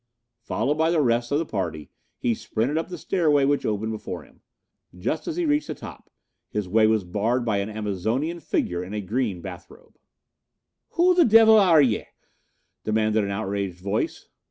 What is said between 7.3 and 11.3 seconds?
by an Amazonian figure in a green bathrobe. "Who th'